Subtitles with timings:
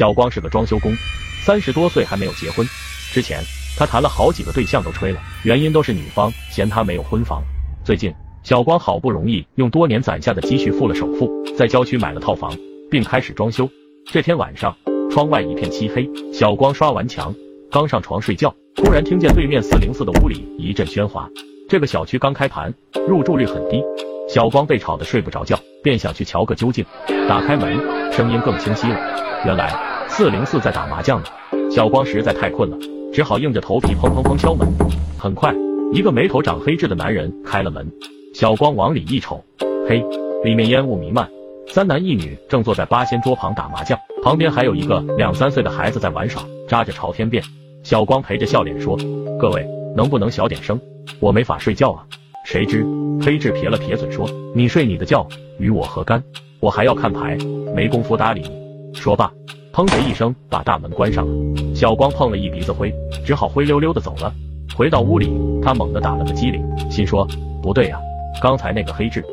[0.00, 0.96] 小光是个装修工，
[1.42, 2.66] 三十多岁还没有结婚。
[3.12, 3.38] 之前
[3.76, 7.42] 他谈了好几个对象都吹了，原因都是女方嫌他没有婚房。
[7.84, 8.10] 最近
[8.42, 12.50] 小光好不容易用多年攒下的积蓄付了首付，在郊区买了套房，
[12.90, 13.68] 并开始装修。
[14.10, 14.74] 这天晚上，
[15.10, 17.34] 窗外一片漆黑，小光刷完墙，
[17.70, 21.28] 刚上床睡觉，突然听见对面四零四的屋里一阵喧哗。
[21.68, 22.72] 这个小区刚开盘，
[23.06, 23.82] 入住率很低，
[24.30, 26.82] 小光被吵得睡不着觉，便想去瞧个究竟。
[27.28, 27.78] 打开门，
[28.10, 28.98] 声音更清晰了，
[29.44, 29.89] 原来
[30.20, 31.26] 四零四在打麻将呢。
[31.70, 32.76] 小光实在太困了。
[33.10, 34.68] 只好硬着头皮砰砰砰敲门。
[35.18, 35.50] 很快，
[35.94, 37.90] 一个眉头长黑痣的男人开了门。
[38.34, 39.42] 小光往里一瞅，
[39.88, 40.04] 嘿，
[40.44, 41.26] 里面烟雾弥漫，
[41.68, 47.42] 三男一女正坐在八仙桌旁打麻将，旁边还有一个两三岁的孩子在玩耍，扎着朝天辫。
[47.82, 48.98] 小光陪着笑脸说
[49.40, 49.66] ：“各位，
[49.96, 50.78] 能不能小点声？
[51.18, 52.04] 我没法睡觉啊。”
[52.44, 52.84] 谁知
[53.22, 55.26] 黑痣撇了撇嘴说：“你睡你的觉，
[55.58, 56.22] 与我何干？
[56.60, 57.38] 我还要看牌，
[57.74, 58.60] 没工夫搭理你。”
[58.92, 59.32] 说罢。
[59.72, 61.32] 砰的一声，把大门关上了。
[61.74, 62.92] 小光碰了一鼻子灰，
[63.24, 64.32] 只好灰溜溜的走了。
[64.76, 67.26] 回到屋里，他猛地打了个激灵，心说
[67.62, 67.98] 不对呀，
[68.42, 69.24] 刚才那个黑痣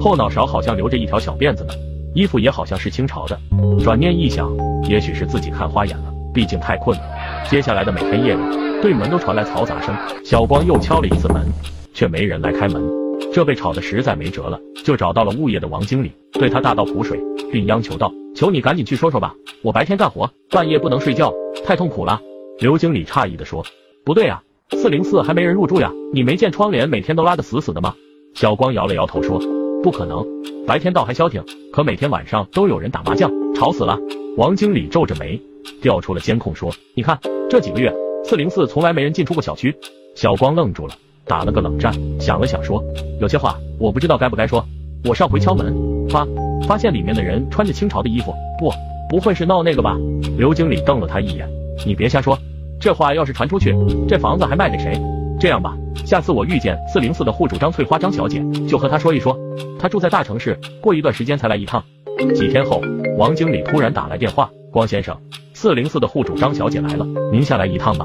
[0.00, 1.72] 后脑勺好像留着一条小辫子呢，
[2.14, 3.38] 衣服也好像是清朝的。
[3.82, 4.50] 转念一想，
[4.88, 7.04] 也许是自己看花眼了，毕竟太困了。
[7.48, 8.42] 接下来的每天夜里，
[8.82, 9.94] 对门都传来嘈杂声。
[10.24, 11.42] 小光又敲了一次门，
[11.94, 12.82] 却没人来开门，
[13.32, 17.20] 这被吵得实在没辙了，就找到了物业的王经理，对他大倒苦水，
[17.52, 18.12] 并央求道。
[18.34, 21.32] 求你赶紧去说说吧，我白天干活，半夜不能睡觉，
[21.64, 22.20] 太痛苦了。
[22.58, 23.64] 刘经理诧异的说
[24.04, 27.94] ：“不对啊，四零四还没人入住呀，你没见窗帘每天都拉得死死的吗？”
[28.34, 29.38] 小光摇了摇头说
[29.82, 30.26] ：“不可能，
[30.66, 33.98] 白天倒还消停，可每天晚上都有人打麻将，吵死了。”
[34.36, 35.40] 王经理皱着眉，
[35.80, 37.90] 调出了监控说：“你看，这几个月
[38.22, 39.74] 四零四从来没人进出过小区。”
[40.14, 40.94] 小光愣住了，
[41.26, 42.82] 打了个冷战，想了想说
[43.20, 44.64] ：“有些话我不知道该不该说。
[45.04, 45.74] 我上回敲门，
[46.08, 46.26] 发。”
[46.66, 48.72] 发现里面的人穿着清朝的衣服，不，
[49.08, 49.96] 不会是闹那个吧？
[50.36, 51.46] 刘经理瞪了他一眼，
[51.86, 52.36] 你别瞎说，
[52.80, 53.76] 这话要是传出去，
[54.08, 54.98] 这房子还卖给谁？
[55.38, 59.38] 这样吧，下次我遇见四零四的户主张翠花张小姐，就和她说一说，
[59.78, 61.84] 她住在大城市，过一段时间才来一趟。
[62.34, 62.82] 几天后，
[63.16, 65.16] 王经理突然打来电话，光先生，
[65.54, 68.04] 四零四的户主张小姐来了，您下来一趟吧。